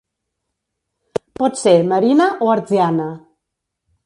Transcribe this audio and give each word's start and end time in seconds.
Pot 1.41 1.61
ser 1.65 1.75
marina 1.93 2.31
o 2.47 2.49
hertziana. 2.55 3.07